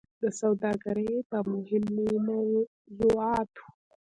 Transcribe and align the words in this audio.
د 0.21 0.23
سوداګرۍ 0.39 1.11
په 1.29 1.37
مهمو 1.51 2.07
موضوعاتو 2.27 3.65